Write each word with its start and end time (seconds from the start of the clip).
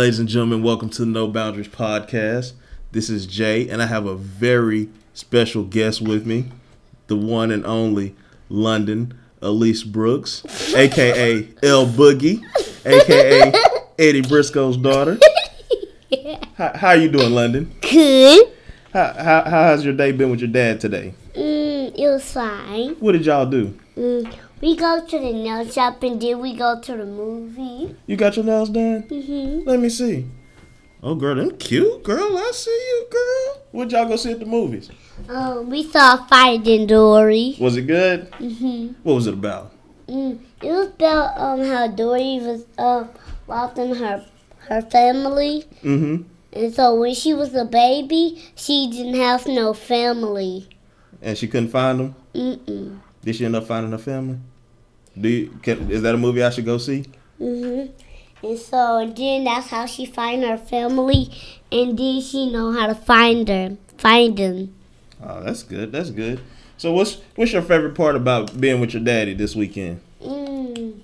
Ladies 0.00 0.18
and 0.18 0.30
gentlemen, 0.30 0.62
welcome 0.62 0.88
to 0.88 1.02
the 1.02 1.10
No 1.10 1.28
Boundaries 1.28 1.68
podcast. 1.68 2.54
This 2.90 3.10
is 3.10 3.26
Jay, 3.26 3.68
and 3.68 3.82
I 3.82 3.86
have 3.86 4.06
a 4.06 4.14
very 4.14 4.88
special 5.12 5.62
guest 5.62 6.00
with 6.00 6.24
me, 6.24 6.46
the 7.08 7.16
one 7.16 7.50
and 7.50 7.66
only 7.66 8.16
London 8.48 9.12
Elise 9.42 9.82
Brooks, 9.82 10.42
aka 10.74 11.46
L 11.62 11.86
Boogie, 11.86 12.42
aka 12.86 13.52
Eddie 13.98 14.22
Briscoe's 14.22 14.78
daughter. 14.78 15.18
How, 16.54 16.72
how 16.74 16.88
are 16.88 16.96
you 16.96 17.10
doing, 17.10 17.34
London? 17.34 17.70
Good. 17.82 18.54
How, 18.94 19.12
how, 19.12 19.42
how 19.44 19.62
has 19.64 19.84
your 19.84 19.92
day 19.92 20.12
been 20.12 20.30
with 20.30 20.40
your 20.40 20.48
dad 20.48 20.80
today? 20.80 21.12
Mm, 21.34 21.94
it 21.94 22.08
was 22.08 22.32
fine. 22.32 22.94
What 23.00 23.12
did 23.12 23.26
y'all 23.26 23.44
do? 23.44 23.78
Mm, 23.98 24.34
we 24.60 24.76
go 24.76 25.04
to 25.06 25.18
the 25.18 25.32
nail 25.32 25.66
shop 25.68 26.02
and 26.02 26.20
then 26.20 26.38
we 26.40 26.54
go 26.56 26.80
to 26.80 26.96
the 26.96 27.06
movie. 27.06 27.94
You 28.06 28.16
got 28.16 28.36
your 28.36 28.44
nails 28.44 28.70
done? 28.70 29.04
Mm-hmm. 29.04 29.68
Let 29.68 29.80
me 29.80 29.88
see. 29.88 30.26
Oh, 31.02 31.14
girl, 31.14 31.34
them 31.34 31.56
cute, 31.56 32.02
girl. 32.02 32.36
I 32.36 32.50
see 32.52 32.70
you, 32.70 33.06
girl. 33.10 33.62
What 33.72 33.90
y'all 33.90 34.06
go 34.06 34.16
see 34.16 34.32
at 34.32 34.40
the 34.40 34.44
movies? 34.46 34.90
Um, 35.28 35.70
we 35.70 35.82
saw 35.82 36.26
Finding 36.26 36.86
Dory. 36.86 37.56
Was 37.58 37.76
it 37.76 37.86
good? 37.86 38.30
Mm-hmm. 38.32 38.92
What 39.02 39.14
was 39.14 39.26
it 39.26 39.34
about? 39.34 39.72
Mm, 40.08 40.40
it 40.62 40.70
was 40.72 40.88
about 40.88 41.38
um 41.38 41.64
how 41.64 41.86
Dory 41.86 42.40
was 42.42 42.66
um 42.76 43.08
lost 43.46 43.78
in 43.78 43.94
her 43.94 44.26
her 44.68 44.82
family, 44.82 45.64
Mm-hmm. 45.82 46.22
and 46.52 46.74
so 46.74 46.94
when 46.96 47.14
she 47.14 47.32
was 47.32 47.54
a 47.54 47.64
baby, 47.64 48.42
she 48.56 48.90
didn't 48.90 49.14
have 49.14 49.46
no 49.46 49.72
family. 49.72 50.68
And 51.22 51.38
she 51.38 51.46
couldn't 51.48 51.68
find 51.70 52.00
them. 52.00 52.14
Mm-mm. 52.34 52.98
Did 53.22 53.36
she 53.36 53.44
end 53.44 53.56
up 53.56 53.66
finding 53.66 53.92
her 53.92 53.98
family? 53.98 54.38
Do 55.18 55.28
you, 55.28 55.58
can, 55.62 55.90
is 55.90 56.02
that 56.02 56.14
a 56.14 56.18
movie 56.18 56.42
I 56.42 56.50
should 56.50 56.64
go 56.64 56.78
see? 56.78 57.04
Mm-hmm. 57.40 58.46
And 58.46 58.58
so 58.58 59.12
then 59.14 59.44
that's 59.44 59.68
how 59.68 59.86
she 59.86 60.06
find 60.06 60.42
her 60.44 60.56
family, 60.56 61.30
and 61.70 61.98
then 61.98 62.20
she 62.22 62.50
know 62.50 62.72
how 62.72 62.86
to 62.86 62.94
find 62.94 63.46
them, 63.46 63.78
find 63.98 64.36
them. 64.36 64.74
Oh, 65.22 65.42
that's 65.42 65.62
good. 65.62 65.92
That's 65.92 66.10
good. 66.10 66.40
So, 66.78 66.92
what's 66.92 67.18
what's 67.34 67.52
your 67.52 67.60
favorite 67.60 67.94
part 67.94 68.16
about 68.16 68.58
being 68.58 68.80
with 68.80 68.94
your 68.94 69.02
daddy 69.02 69.34
this 69.34 69.54
weekend? 69.54 70.00
Mm. 70.22 71.00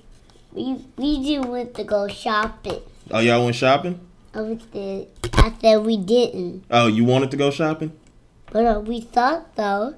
We 0.52 0.82
we 0.96 1.22
just 1.22 1.46
went 1.46 1.74
to 1.74 1.84
go 1.84 2.08
shopping. 2.08 2.80
Oh, 3.10 3.18
y'all 3.18 3.44
went 3.44 3.56
shopping? 3.56 4.00
I 4.34 4.58
there. 4.72 5.06
I 5.34 5.52
said 5.60 5.84
we 5.84 5.98
didn't, 5.98 6.64
Oh, 6.70 6.86
you 6.86 7.04
wanted 7.04 7.30
to 7.30 7.36
go 7.36 7.50
shopping? 7.50 7.92
but 8.50 8.64
uh, 8.64 8.80
we 8.80 9.00
thought 9.02 9.54
though. 9.56 9.94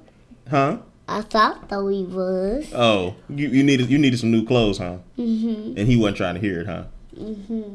Huh? 0.50 0.78
I 1.08 1.22
thought 1.22 1.68
that 1.70 1.82
we 1.82 2.04
was. 2.04 2.70
Oh, 2.74 3.14
you, 3.30 3.48
you 3.48 3.64
needed 3.64 3.88
you 3.88 3.98
needed 3.98 4.20
some 4.20 4.30
new 4.30 4.44
clothes, 4.44 4.78
huh? 4.78 4.98
Mhm. 5.18 5.76
And 5.78 5.88
he 5.88 5.96
wasn't 5.96 6.18
trying 6.18 6.34
to 6.34 6.40
hear 6.40 6.60
it, 6.60 6.66
huh? 6.66 6.84
Mhm. 7.18 7.74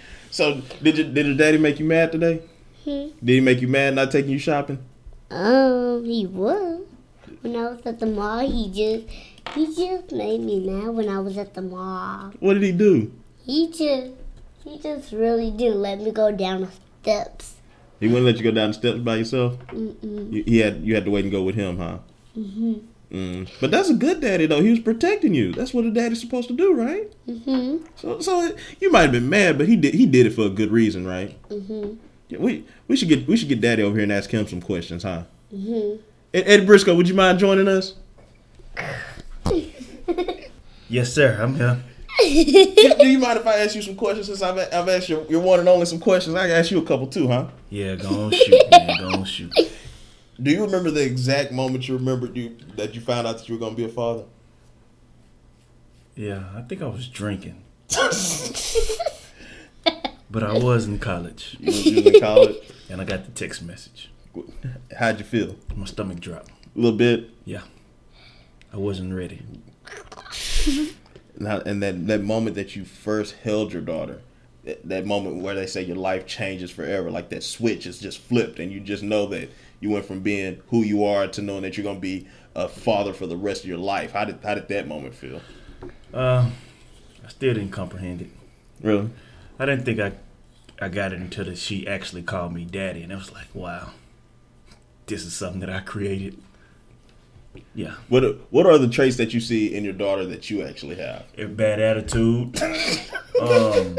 So, 0.30 0.60
did 0.82 0.98
your 0.98 1.08
did 1.08 1.26
your 1.26 1.34
daddy 1.36 1.56
make 1.56 1.78
you 1.78 1.86
mad 1.86 2.12
today? 2.12 2.42
Hmm. 2.84 3.08
Did 3.24 3.32
he 3.34 3.40
make 3.40 3.62
you 3.62 3.68
mad 3.68 3.94
not 3.94 4.10
taking 4.10 4.30
you 4.32 4.38
shopping? 4.38 4.84
Um, 5.30 6.04
he 6.04 6.26
was. 6.26 6.82
When 7.40 7.56
I 7.56 7.70
was 7.70 7.80
at 7.86 8.00
the 8.00 8.06
mall, 8.06 8.40
he 8.40 8.68
just 8.68 9.08
he 9.54 9.66
just 9.74 10.12
made 10.12 10.42
me 10.42 10.60
mad 10.60 10.88
when 10.94 11.08
I 11.08 11.20
was 11.20 11.38
at 11.38 11.54
the 11.54 11.62
mall. 11.62 12.32
What 12.38 12.54
did 12.54 12.62
he 12.64 12.72
do? 12.72 13.12
He 13.44 13.68
just 13.68 14.12
he 14.62 14.78
just 14.78 15.10
really 15.12 15.50
didn't 15.50 15.80
let 15.80 16.00
me 16.00 16.10
go 16.10 16.30
down 16.30 16.60
the 16.62 16.68
steps. 17.02 17.55
He 18.00 18.08
wouldn't 18.08 18.26
let 18.26 18.36
you 18.36 18.42
go 18.44 18.50
down 18.50 18.68
the 18.70 18.74
steps 18.74 18.98
by 18.98 19.16
yourself. 19.16 19.58
Mm-mm. 19.68 20.32
You, 20.32 20.44
he 20.44 20.58
had 20.58 20.82
you 20.84 20.94
had 20.94 21.04
to 21.06 21.10
wait 21.10 21.24
and 21.24 21.32
go 21.32 21.42
with 21.42 21.54
him, 21.54 21.78
huh? 21.78 21.98
Mhm. 22.36 22.80
Mm. 23.12 23.48
But 23.60 23.70
that's 23.70 23.88
a 23.88 23.94
good 23.94 24.20
daddy 24.20 24.46
though. 24.46 24.60
He 24.60 24.70
was 24.70 24.80
protecting 24.80 25.32
you. 25.32 25.52
That's 25.52 25.72
what 25.72 25.84
a 25.84 25.90
daddy's 25.90 26.20
supposed 26.20 26.48
to 26.48 26.54
do, 26.56 26.74
right? 26.74 27.10
Mhm. 27.28 27.80
So 27.96 28.20
so 28.20 28.54
you 28.80 28.90
might 28.90 29.02
have 29.02 29.12
been 29.12 29.28
mad, 29.30 29.56
but 29.58 29.68
he 29.68 29.76
did 29.76 29.94
he 29.94 30.06
did 30.06 30.26
it 30.26 30.30
for 30.34 30.42
a 30.46 30.50
good 30.50 30.70
reason, 30.72 31.06
right? 31.06 31.36
Mhm. 31.48 31.96
Yeah, 32.28 32.38
we 32.38 32.64
we 32.88 32.96
should 32.96 33.08
get 33.08 33.26
we 33.28 33.36
should 33.36 33.48
get 33.48 33.60
daddy 33.60 33.82
over 33.82 33.94
here 33.94 34.02
and 34.02 34.12
ask 34.12 34.30
him 34.30 34.46
some 34.46 34.60
questions, 34.60 35.04
huh? 35.04 35.22
Mhm. 35.54 35.98
Ed, 36.34 36.44
Ed 36.46 36.66
Briscoe, 36.66 36.94
would 36.94 37.08
you 37.08 37.14
mind 37.14 37.38
joining 37.38 37.68
us? 37.68 37.94
Yes, 40.88 41.12
sir. 41.12 41.38
I'm 41.40 41.54
here. 41.56 41.82
do, 42.74 42.94
do 42.98 43.08
you 43.08 43.18
mind 43.18 43.38
if 43.38 43.46
I 43.46 43.58
ask 43.58 43.74
you 43.74 43.82
some 43.82 43.96
questions? 43.96 44.26
Since 44.26 44.42
I've, 44.42 44.58
I've 44.58 44.88
asked 44.88 45.08
your, 45.08 45.24
your 45.26 45.40
one 45.40 45.60
and 45.60 45.68
only 45.68 45.86
some 45.86 45.98
questions, 46.00 46.34
I 46.34 46.46
can 46.48 46.56
ask 46.56 46.70
you 46.70 46.78
a 46.78 46.84
couple 46.84 47.06
too, 47.06 47.28
huh? 47.28 47.48
Yeah, 47.70 47.96
go 47.96 48.08
on 48.08 48.30
shoot, 48.30 48.70
man. 48.70 48.98
Go 48.98 49.08
on 49.08 49.24
shoot. 49.24 49.52
Do 50.40 50.50
you 50.50 50.62
remember 50.64 50.90
the 50.90 51.02
exact 51.02 51.52
moment 51.52 51.88
you 51.88 51.96
remembered 51.96 52.36
you 52.36 52.56
that 52.76 52.94
you 52.94 53.00
found 53.00 53.26
out 53.26 53.38
that 53.38 53.48
you 53.48 53.54
were 53.54 53.58
going 53.60 53.72
to 53.72 53.76
be 53.76 53.84
a 53.84 53.88
father? 53.88 54.24
Yeah, 56.14 56.44
I 56.54 56.62
think 56.62 56.80
I 56.82 56.86
was 56.86 57.08
drinking, 57.08 57.62
but 60.30 60.42
I 60.42 60.52
was 60.58 60.86
in 60.86 60.98
college, 60.98 61.56
You 61.60 61.66
was, 61.66 61.86
you 61.86 62.02
was 62.02 62.14
in 62.14 62.20
college. 62.20 62.56
and 62.88 63.00
I 63.00 63.04
got 63.04 63.24
the 63.26 63.32
text 63.32 63.62
message. 63.62 64.10
How'd 64.98 65.18
you 65.18 65.24
feel? 65.24 65.56
My 65.74 65.84
stomach 65.86 66.20
dropped. 66.20 66.50
A 66.50 66.78
little 66.78 66.96
bit. 66.96 67.30
Yeah. 67.44 67.62
I 68.72 68.78
wasn't 68.78 69.14
ready. 69.14 69.42
And, 71.36 71.46
how, 71.46 71.58
and 71.58 71.82
that, 71.82 72.06
that 72.06 72.22
moment 72.22 72.56
that 72.56 72.76
you 72.76 72.84
first 72.84 73.36
held 73.36 73.72
your 73.72 73.82
daughter, 73.82 74.22
that, 74.64 74.86
that 74.88 75.06
moment 75.06 75.42
where 75.42 75.54
they 75.54 75.66
say 75.66 75.82
your 75.82 75.96
life 75.96 76.26
changes 76.26 76.70
forever, 76.70 77.10
like 77.10 77.28
that 77.30 77.42
switch 77.42 77.86
is 77.86 77.98
just 77.98 78.18
flipped, 78.18 78.58
and 78.58 78.72
you 78.72 78.80
just 78.80 79.02
know 79.02 79.26
that 79.26 79.50
you 79.80 79.90
went 79.90 80.04
from 80.04 80.20
being 80.20 80.60
who 80.68 80.82
you 80.82 81.04
are 81.04 81.28
to 81.28 81.42
knowing 81.42 81.62
that 81.62 81.76
you're 81.76 81.84
going 81.84 81.96
to 81.96 82.00
be 82.00 82.26
a 82.54 82.68
father 82.68 83.12
for 83.12 83.26
the 83.26 83.36
rest 83.36 83.62
of 83.62 83.68
your 83.68 83.78
life. 83.78 84.12
How 84.12 84.24
did 84.24 84.38
how 84.42 84.54
did 84.54 84.68
that 84.68 84.88
moment 84.88 85.14
feel? 85.14 85.40
Uh, 86.12 86.50
I 87.24 87.28
still 87.28 87.54
didn't 87.54 87.72
comprehend 87.72 88.22
it. 88.22 88.30
Really? 88.80 89.10
I 89.58 89.66
didn't 89.66 89.84
think 89.84 90.00
I, 90.00 90.12
I 90.80 90.88
got 90.88 91.12
it 91.12 91.20
until 91.20 91.54
she 91.54 91.86
actually 91.86 92.22
called 92.22 92.52
me 92.52 92.64
daddy, 92.64 93.02
and 93.02 93.12
i 93.12 93.16
was 93.16 93.32
like, 93.32 93.54
wow, 93.54 93.90
this 95.06 95.24
is 95.24 95.34
something 95.34 95.60
that 95.60 95.70
I 95.70 95.80
created. 95.80 96.38
Yeah, 97.74 97.94
What 98.08 98.24
are, 98.24 98.32
what 98.50 98.66
are 98.66 98.78
the 98.78 98.88
traits 98.88 99.16
that 99.16 99.32
you 99.34 99.40
see 99.40 99.74
in 99.74 99.84
your 99.84 99.92
daughter 99.92 100.24
that 100.26 100.50
you 100.50 100.62
actually 100.64 100.96
have? 100.96 101.24
a 101.38 101.46
bad 101.46 101.80
attitude. 101.80 102.60
um, 103.40 103.96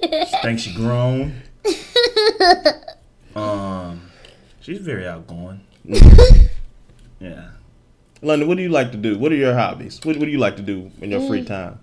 she 0.00 0.36
thinks 0.42 0.62
she 0.62 0.74
grown. 0.74 1.40
Um, 3.34 4.10
she's 4.60 4.78
very 4.80 5.06
outgoing. 5.06 5.60
Yeah. 7.20 7.50
London, 8.22 8.48
what 8.48 8.56
do 8.56 8.62
you 8.62 8.68
like 8.68 8.90
to 8.92 8.98
do? 8.98 9.18
What 9.18 9.32
are 9.32 9.36
your 9.36 9.54
hobbies? 9.54 10.00
What, 10.02 10.16
what 10.16 10.24
do 10.26 10.30
you 10.30 10.38
like 10.38 10.56
to 10.56 10.62
do 10.62 10.90
in 11.00 11.10
your 11.10 11.26
free 11.26 11.44
time? 11.44 11.78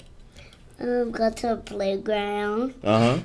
Um, 0.80 1.12
go 1.12 1.30
to 1.32 1.48
the 1.48 1.58
playground. 1.58 2.76
Uh 2.84 3.00
huh. 3.00 3.20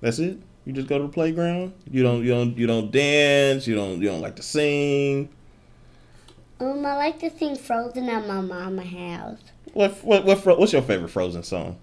That's 0.00 0.18
it. 0.18 0.38
You 0.66 0.72
just 0.72 0.86
go 0.88 0.98
to 0.98 1.04
the 1.04 1.12
playground. 1.12 1.72
You 1.90 2.02
don't 2.02 2.22
you 2.22 2.30
don't 2.30 2.56
you 2.58 2.66
don't 2.66 2.90
dance. 2.90 3.66
You 3.66 3.74
don't 3.74 4.00
you 4.02 4.08
don't 4.08 4.20
like 4.20 4.36
to 4.36 4.42
sing. 4.42 5.28
Um, 6.62 6.86
I 6.86 6.94
like 6.94 7.18
to 7.20 7.30
sing 7.30 7.56
Frozen 7.56 8.08
at 8.08 8.26
my 8.28 8.40
mama 8.40 8.84
house. 8.84 9.40
What 9.72 10.04
what, 10.04 10.24
what 10.24 10.58
what's 10.58 10.72
your 10.72 10.82
favorite 10.82 11.08
Frozen 11.08 11.42
song? 11.42 11.76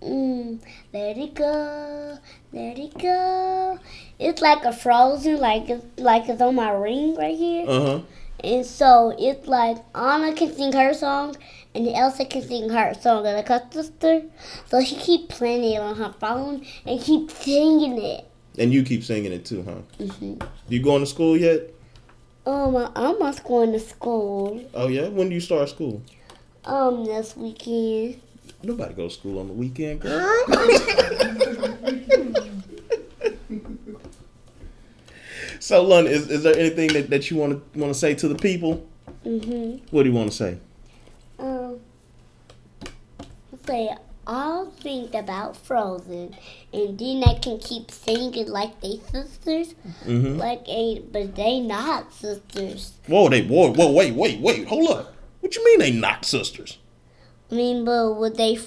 Mm, 0.00 0.60
let 0.94 1.18
it 1.18 1.34
go, 1.34 2.16
let 2.52 2.78
it 2.78 2.96
go. 2.96 3.78
It's 4.20 4.40
like 4.40 4.64
a 4.64 4.72
Frozen, 4.72 5.38
like 5.40 5.68
it's 5.68 5.84
like 5.98 6.28
it's 6.28 6.40
on 6.40 6.54
my 6.54 6.70
ring 6.70 7.16
right 7.16 7.36
here. 7.36 7.64
Uh 7.68 7.80
huh. 7.80 8.00
And 8.44 8.64
so 8.64 9.14
it's 9.18 9.48
like 9.48 9.78
Anna 9.96 10.32
can 10.32 10.54
sing 10.54 10.72
her 10.74 10.94
song, 10.94 11.34
and 11.74 11.88
Elsa 11.88 12.24
can 12.24 12.42
sing 12.42 12.68
her 12.68 12.94
song, 12.94 13.26
and 13.26 13.46
her 13.48 13.62
sister. 13.72 14.22
So 14.68 14.80
she 14.80 14.94
keep 14.94 15.28
playing 15.28 15.64
it 15.64 15.80
on 15.80 15.96
her 15.96 16.14
phone 16.20 16.64
and 16.86 17.00
keep 17.00 17.32
singing 17.32 18.00
it. 18.00 18.26
And 18.58 18.72
you 18.72 18.84
keep 18.84 19.02
singing 19.02 19.32
it 19.32 19.44
too, 19.44 19.64
huh? 19.64 20.06
hmm 20.06 20.34
You 20.68 20.80
going 20.82 21.00
to 21.00 21.06
school 21.06 21.36
yet? 21.36 21.74
Um, 22.50 22.76
I'm 22.76 22.90
almost 22.96 23.44
going 23.44 23.70
to 23.72 23.78
school. 23.78 24.60
Oh 24.74 24.88
yeah. 24.88 25.06
When 25.06 25.28
do 25.28 25.34
you 25.34 25.40
start 25.40 25.68
school? 25.68 26.02
Um, 26.64 27.04
this 27.04 27.36
weekend. 27.36 28.20
Nobody 28.64 28.92
goes 28.92 29.14
to 29.14 29.20
school 29.20 29.38
on 29.38 29.46
the 29.46 29.54
weekend, 29.54 30.00
girl. 30.00 30.18
so, 35.60 35.84
London, 35.84 36.12
is, 36.12 36.28
is 36.28 36.42
there 36.42 36.56
anything 36.56 36.92
that, 36.94 37.08
that 37.10 37.30
you 37.30 37.36
want 37.36 37.72
to 37.72 37.78
want 37.78 37.94
to 37.94 37.98
say 37.98 38.16
to 38.16 38.26
the 38.26 38.34
people? 38.34 38.84
Mhm. 39.24 39.82
What 39.92 40.02
do 40.02 40.08
you 40.08 40.14
want 40.16 40.32
to 40.32 40.36
say? 40.36 40.58
Um, 41.38 41.78
say 43.64 43.94
all 44.26 44.66
think 44.66 45.14
about 45.14 45.56
Frozen, 45.56 46.36
and 46.72 46.98
then 46.98 47.24
I 47.24 47.34
can 47.34 47.58
keep 47.58 47.90
singing 47.90 48.48
like 48.48 48.80
they 48.80 49.00
sisters, 49.10 49.74
Mm-hmm. 50.04 50.38
like 50.38 50.68
a, 50.68 51.00
but 51.00 51.34
they 51.36 51.60
not 51.60 52.12
sisters. 52.12 52.92
Whoa, 53.06 53.28
they 53.28 53.42
whoa, 53.42 53.72
whoa, 53.72 53.92
wait, 53.92 54.14
wait, 54.14 54.40
wait, 54.40 54.68
hold 54.68 54.90
up. 54.90 55.14
What 55.40 55.56
you 55.56 55.64
mean 55.64 55.78
they 55.80 55.90
not 55.92 56.24
sisters? 56.24 56.78
I 57.50 57.54
mean, 57.54 57.84
but 57.84 58.12
would 58.14 58.36
they, 58.36 58.58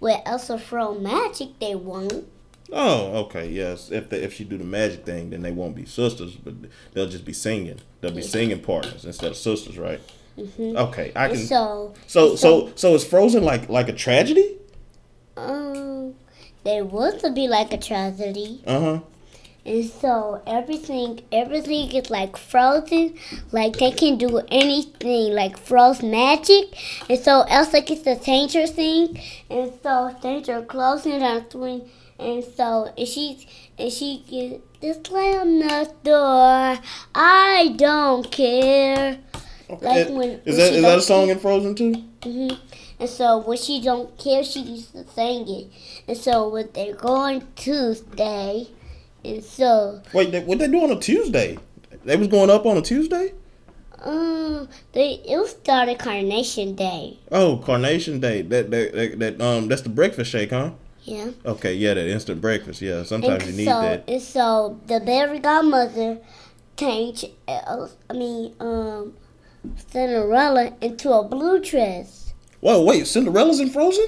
with 0.00 0.20
Elsa 0.24 0.58
throw 0.58 0.94
magic, 0.98 1.58
they 1.60 1.74
won't. 1.76 2.26
Oh, 2.72 3.18
okay, 3.26 3.48
yes. 3.48 3.90
If 3.92 4.08
they, 4.08 4.18
if 4.22 4.32
she 4.32 4.44
do 4.44 4.56
the 4.56 4.64
magic 4.64 5.04
thing, 5.04 5.30
then 5.30 5.42
they 5.42 5.52
won't 5.52 5.76
be 5.76 5.84
sisters, 5.84 6.34
but 6.36 6.54
they'll 6.92 7.08
just 7.08 7.24
be 7.26 7.34
singing. 7.34 7.80
They'll 8.00 8.12
be 8.12 8.22
singing 8.22 8.60
partners 8.60 9.04
instead 9.04 9.30
of 9.30 9.36
sisters, 9.36 9.78
right? 9.78 10.00
hmm 10.36 10.74
Okay, 10.76 11.12
I 11.14 11.28
can. 11.28 11.36
So, 11.36 11.92
So 12.06 12.34
so 12.34 12.72
so 12.74 12.94
is 12.94 13.04
Frozen 13.04 13.44
like 13.44 13.68
like 13.68 13.88
a 13.88 13.92
tragedy? 13.92 14.56
Um, 15.36 16.14
there 16.64 16.84
was 16.84 17.20
to 17.22 17.30
be 17.30 17.48
like 17.48 17.72
a 17.72 17.78
tragedy. 17.78 18.62
Uh 18.66 18.80
huh. 18.80 19.00
And 19.64 19.84
so 19.84 20.42
everything, 20.44 21.20
everything 21.30 21.92
is 21.92 22.10
like 22.10 22.36
frozen. 22.36 23.14
Like 23.52 23.76
they 23.78 23.92
can 23.92 24.18
do 24.18 24.38
anything, 24.48 25.34
like 25.34 25.56
froze 25.56 26.02
magic. 26.02 26.74
And 27.08 27.18
so 27.18 27.42
Elsa 27.42 27.80
gets 27.82 28.02
the 28.02 28.16
danger 28.16 28.66
thing, 28.66 29.20
and 29.48 29.72
so 29.82 30.14
danger 30.20 30.62
closing 30.62 31.20
her 31.20 31.44
swing. 31.48 31.88
And 32.18 32.42
so 32.42 32.92
and 32.98 33.06
she 33.08 33.46
and 33.78 33.92
she 33.92 34.24
gets 34.28 34.62
just 34.82 35.06
slam 35.06 35.60
the 35.60 35.92
door. 36.02 36.78
I 37.14 37.72
don't 37.76 38.28
care. 38.30 39.18
Like 39.68 40.08
when- 40.08 40.14
when 40.16 40.40
is 40.44 40.56
that 40.56 40.70
she 40.70 40.76
is 40.78 40.82
that 40.82 40.98
a 40.98 41.02
song 41.02 41.28
in 41.28 41.38
Frozen 41.38 41.74
too? 41.76 41.94
hmm 42.24 42.48
And 43.02 43.10
so 43.10 43.38
when 43.38 43.58
she 43.58 43.80
don't 43.80 44.16
care, 44.16 44.44
she 44.44 44.60
used 44.60 44.92
to 44.92 45.04
sing 45.08 45.48
it. 45.48 45.66
And 46.06 46.16
so 46.16 46.48
when 46.48 46.68
they're 46.72 46.94
going 46.94 47.42
Tuesday, 47.56 48.68
and 49.24 49.42
so 49.42 50.00
Wait, 50.12 50.30
they, 50.30 50.38
what 50.44 50.60
they 50.60 50.68
do 50.68 50.84
on 50.84 50.92
a 50.92 51.00
Tuesday? 51.00 51.58
They 52.04 52.14
was 52.14 52.28
going 52.28 52.48
up 52.48 52.64
on 52.64 52.76
a 52.76 52.80
Tuesday. 52.80 53.32
um 53.98 54.68
they 54.92 55.14
it 55.26 55.36
was 55.36 55.50
started 55.50 55.98
Carnation 55.98 56.76
Day. 56.76 57.18
Oh, 57.32 57.56
Carnation 57.56 58.20
Day. 58.20 58.42
That 58.42 58.70
that, 58.70 58.92
that 58.92 59.18
that 59.18 59.40
um 59.40 59.66
that's 59.66 59.82
the 59.82 59.88
breakfast 59.88 60.30
shake, 60.30 60.50
huh? 60.50 60.70
Yeah. 61.02 61.30
Okay, 61.44 61.74
yeah, 61.74 61.94
that 61.94 62.06
instant 62.06 62.40
breakfast. 62.40 62.80
Yeah, 62.80 63.02
sometimes 63.02 63.46
you 63.46 63.56
need 63.56 63.64
so 63.64 63.80
that. 63.80 64.04
and 64.06 64.22
so 64.22 64.78
the 64.86 65.00
berry 65.00 65.40
godmother 65.40 66.18
changed 66.76 67.24
uh, 67.48 67.88
I 68.08 68.12
mean 68.12 68.54
um 68.60 69.14
Cinderella 69.90 70.76
into 70.80 71.10
a 71.12 71.24
blue 71.24 71.58
dress. 71.58 72.21
Whoa, 72.62 72.80
wait, 72.84 73.08
Cinderella's 73.08 73.58
in 73.58 73.70
Frozen? 73.70 74.06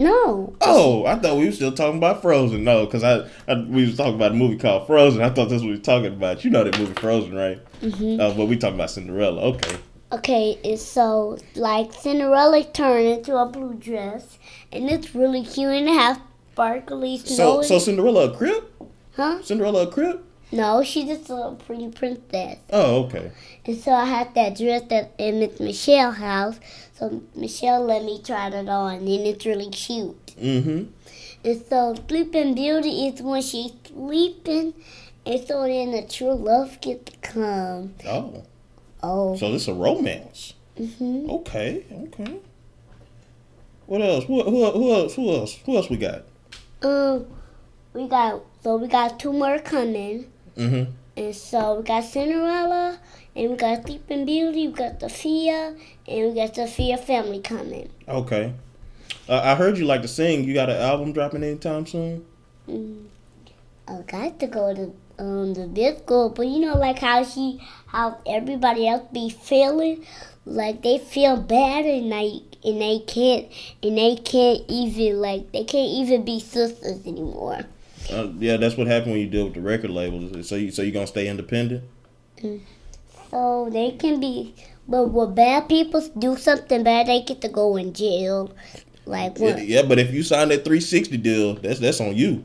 No. 0.00 0.52
Oh, 0.60 1.06
I 1.06 1.14
thought 1.14 1.36
we 1.36 1.46
were 1.46 1.52
still 1.52 1.70
talking 1.70 1.98
about 1.98 2.22
Frozen. 2.22 2.64
No, 2.64 2.84
because 2.84 3.04
I, 3.04 3.28
I 3.46 3.54
we 3.60 3.86
was 3.86 3.96
talking 3.96 4.16
about 4.16 4.32
a 4.32 4.34
movie 4.34 4.56
called 4.56 4.88
Frozen. 4.88 5.22
I 5.22 5.30
thought 5.30 5.48
that's 5.48 5.62
what 5.62 5.68
we 5.70 5.76
were 5.76 5.82
talking 5.82 6.12
about. 6.12 6.44
You 6.44 6.50
know 6.50 6.64
that 6.64 6.76
movie 6.76 6.92
Frozen, 6.94 7.32
right? 7.34 7.58
hmm 7.80 8.20
Uh, 8.20 8.34
but 8.34 8.46
we 8.46 8.56
talking 8.56 8.74
about 8.74 8.90
Cinderella. 8.90 9.40
Okay. 9.54 9.76
Okay, 10.10 10.58
and 10.64 10.78
so 10.78 11.38
like 11.54 11.92
Cinderella 11.92 12.64
turned 12.64 13.06
into 13.06 13.36
a 13.36 13.46
blue 13.46 13.74
dress, 13.74 14.40
and 14.72 14.90
it's 14.90 15.14
really 15.14 15.44
cute 15.44 15.70
and 15.70 15.88
it 15.88 15.92
has 15.92 16.18
sparkly 16.52 17.18
So 17.18 17.62
so 17.62 17.78
Cinderella 17.78 18.32
a 18.32 18.36
crib? 18.36 18.64
huh? 19.14 19.40
Cinderella 19.42 19.86
a 19.86 19.90
crib? 19.92 20.20
No, 20.54 20.82
she's 20.84 21.06
just 21.06 21.28
a 21.30 21.34
little 21.34 21.56
pretty 21.56 21.88
princess. 21.88 22.58
Oh, 22.70 23.04
okay. 23.04 23.32
And 23.66 23.76
so 23.76 23.92
I 23.92 24.04
had 24.04 24.34
that 24.34 24.56
dress 24.56 24.82
that 24.88 25.12
in 25.18 25.40
Miss 25.40 25.58
Michelle's 25.58 26.16
house. 26.16 26.60
So 26.94 27.22
Michelle 27.34 27.84
let 27.84 28.04
me 28.04 28.20
try 28.22 28.48
it 28.48 28.68
on, 28.68 28.94
and 28.94 29.08
it's 29.08 29.44
really 29.44 29.68
cute. 29.70 30.26
Mm-hmm. 30.40 30.84
And 31.44 31.64
so 31.68 31.94
Sleeping 32.08 32.54
Beauty 32.54 33.06
is 33.08 33.20
when 33.20 33.42
she's 33.42 33.72
sleeping, 33.86 34.74
and 35.26 35.46
so 35.46 35.62
then 35.66 35.90
the 35.90 36.02
true 36.02 36.34
love 36.34 36.80
gets 36.80 37.10
to 37.12 37.18
come. 37.18 37.94
Oh, 38.06 38.44
Oh. 39.02 39.36
so 39.36 39.50
this 39.52 39.62
is 39.62 39.68
a 39.68 39.74
romance. 39.74 40.54
hmm 40.78 41.28
Okay, 41.28 41.84
okay. 42.06 42.38
What 43.86 44.00
else? 44.02 44.24
Who, 44.24 44.42
who, 44.42 44.70
who 44.70 44.92
else? 44.94 45.14
Who 45.16 45.30
else? 45.34 45.56
Who 45.66 45.76
else 45.76 45.90
we 45.90 45.96
got? 45.96 46.22
Um, 46.82 47.26
we 47.92 48.06
got 48.08 48.40
so 48.62 48.76
we 48.76 48.86
got 48.88 49.18
two 49.20 49.32
more 49.32 49.58
coming. 49.58 50.30
Mm-hmm. 50.56 50.92
And 51.16 51.34
so 51.34 51.76
we 51.76 51.84
got 51.84 52.04
Cinderella, 52.04 52.98
and 53.36 53.50
we 53.50 53.56
got 53.56 53.86
Sleeping 53.86 54.24
Beauty, 54.24 54.68
we 54.68 54.74
got 54.74 55.00
Sophia, 55.00 55.76
and 56.08 56.28
we 56.28 56.34
got 56.34 56.54
Sophia 56.54 56.96
family 56.96 57.40
coming. 57.40 57.88
Okay. 58.08 58.52
Uh, 59.28 59.40
I 59.42 59.54
heard 59.54 59.78
you 59.78 59.84
like 59.84 60.02
to 60.02 60.08
sing. 60.08 60.44
You 60.44 60.54
got 60.54 60.70
an 60.70 60.76
album 60.76 61.12
dropping 61.12 61.42
anytime 61.42 61.86
soon? 61.86 62.24
Mm. 62.68 63.06
I 63.86 64.00
got 64.02 64.40
to 64.40 64.46
go 64.46 64.74
to 64.74 64.94
um 65.18 65.54
the 65.54 65.66
disco, 65.66 66.28
but 66.28 66.46
you 66.46 66.58
know 66.58 66.76
like 66.76 66.98
how 66.98 67.22
she 67.22 67.60
how 67.86 68.18
everybody 68.26 68.88
else 68.88 69.06
be 69.12 69.28
feeling, 69.30 70.04
like 70.46 70.82
they 70.82 70.98
feel 70.98 71.36
bad 71.36 71.84
and 71.84 72.10
they 72.10 72.42
and 72.64 72.80
they 72.80 72.98
can't 73.00 73.46
and 73.82 73.98
they 73.98 74.16
can't 74.16 74.62
even 74.68 75.20
like 75.20 75.52
they 75.52 75.64
can't 75.64 75.90
even 75.90 76.24
be 76.24 76.40
sisters 76.40 77.06
anymore. 77.06 77.60
Uh, 78.12 78.28
yeah, 78.38 78.56
that's 78.56 78.76
what 78.76 78.86
happened 78.86 79.12
when 79.12 79.20
you 79.20 79.26
deal 79.28 79.44
with 79.44 79.54
the 79.54 79.60
record 79.60 79.90
labels. 79.90 80.46
So 80.48 80.56
you 80.56 80.70
so 80.70 80.82
you 80.82 80.92
gonna 80.92 81.06
stay 81.06 81.28
independent? 81.28 81.84
So 83.30 83.68
they 83.72 83.92
can 83.92 84.20
be, 84.20 84.54
but 84.86 85.08
when 85.08 85.34
bad 85.34 85.68
people 85.68 86.06
do 86.18 86.36
something 86.36 86.82
bad, 86.82 87.06
they 87.06 87.22
get 87.22 87.40
to 87.40 87.48
go 87.48 87.76
in 87.76 87.92
jail. 87.92 88.54
Like 89.06 89.38
Yeah, 89.38 89.54
what? 89.54 89.66
yeah, 89.66 89.82
but 89.82 89.98
if 89.98 90.12
you 90.12 90.22
sign 90.22 90.48
that 90.48 90.64
360 90.64 91.16
deal, 91.18 91.54
that's 91.54 91.80
that's 91.80 92.00
on 92.00 92.14
you. 92.14 92.44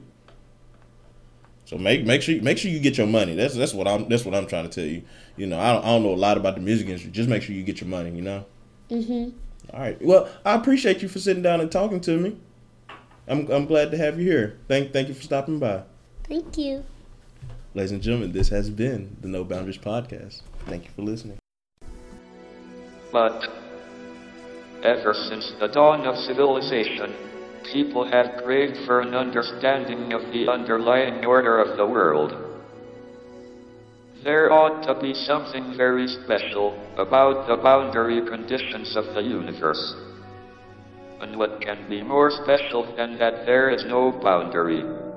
So 1.65 1.77
make 1.77 2.05
make 2.05 2.21
sure 2.21 2.41
make 2.41 2.57
sure 2.57 2.71
you 2.71 2.79
get 2.79 2.97
your 2.97 3.07
money. 3.07 3.35
That's 3.35 3.53
that's 3.55 3.73
what 3.73 3.87
I'm 3.87 4.09
that's 4.09 4.25
what 4.25 4.33
I'm 4.33 4.47
trying 4.47 4.67
to 4.67 4.69
tell 4.69 4.89
you. 4.89 5.03
You 5.37 5.45
know, 5.45 5.59
I 5.59 5.73
don't, 5.73 5.85
I 5.85 5.87
don't 5.89 6.03
know 6.03 6.13
a 6.13 6.15
lot 6.15 6.37
about 6.37 6.55
the 6.55 6.61
music 6.61 6.87
industry. 6.87 7.11
Just 7.11 7.29
make 7.29 7.43
sure 7.43 7.53
you 7.53 7.63
get 7.63 7.79
your 7.79 7.89
money. 7.89 8.09
You 8.11 8.21
know. 8.21 8.45
Mhm. 8.89 9.33
All 9.71 9.79
right. 9.79 10.01
Well, 10.01 10.27
I 10.43 10.55
appreciate 10.55 11.03
you 11.03 11.07
for 11.07 11.19
sitting 11.19 11.43
down 11.43 11.61
and 11.61 11.71
talking 11.71 12.01
to 12.01 12.17
me. 12.17 12.37
I'm 13.29 13.47
I'm 13.51 13.67
glad 13.67 13.91
to 13.91 13.97
have 13.97 14.19
you 14.19 14.25
here. 14.25 14.57
Thank 14.67 14.91
thank 14.91 15.07
you 15.07 15.13
for 15.13 15.21
stopping 15.21 15.59
by, 15.59 15.83
Thank 16.27 16.57
you. 16.57 16.83
ladies 17.75 17.91
and 17.91 18.01
gentlemen. 18.01 18.31
This 18.31 18.49
has 18.49 18.71
been 18.71 19.17
the 19.21 19.27
No 19.27 19.43
Boundaries 19.43 19.77
podcast. 19.77 20.41
Thank 20.65 20.85
you 20.85 20.89
for 20.95 21.03
listening. 21.03 21.37
But 23.11 23.47
ever 24.83 25.13
since 25.13 25.53
the 25.59 25.67
dawn 25.67 26.07
of 26.07 26.15
civilization, 26.17 27.13
people 27.71 28.03
have 28.09 28.43
craved 28.43 28.77
for 28.87 29.01
an 29.01 29.13
understanding 29.13 30.11
of 30.11 30.21
the 30.33 30.49
underlying 30.49 31.23
order 31.23 31.59
of 31.59 31.77
the 31.77 31.85
world. 31.85 32.33
There 34.23 34.51
ought 34.51 34.81
to 34.83 34.99
be 34.99 35.13
something 35.13 35.77
very 35.77 36.07
special 36.07 36.77
about 36.97 37.47
the 37.47 37.57
boundary 37.57 38.27
conditions 38.27 38.95
of 38.95 39.05
the 39.13 39.21
universe. 39.21 39.95
And 41.21 41.37
what 41.37 41.61
can 41.61 41.89
be 41.89 42.01
more 42.01 42.31
special 42.31 42.95
than 42.95 43.17
that 43.19 43.45
there 43.45 43.69
is 43.69 43.83
no 43.85 44.11
boundary? 44.11 45.08